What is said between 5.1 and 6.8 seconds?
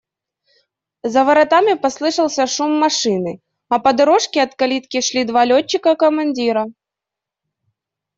два летчика-командира.